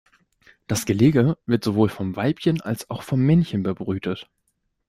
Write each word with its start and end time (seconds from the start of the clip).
Das 0.65 0.87
Gelege 0.87 1.37
wird 1.45 1.63
sowohl 1.63 1.89
vom 1.89 2.15
Weibchen 2.15 2.59
als 2.61 2.89
auch 2.89 3.03
vom 3.03 3.19
Männchen 3.19 3.61
bebrütet. 3.61 4.27